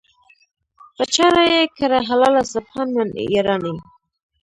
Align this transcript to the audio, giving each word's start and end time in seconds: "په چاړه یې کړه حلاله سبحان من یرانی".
"په 0.95 1.03
چاړه 1.13 1.43
یې 1.53 1.61
کړه 1.77 1.99
حلاله 2.07 2.43
سبحان 2.53 2.87
من 2.95 3.09
یرانی". 3.35 3.75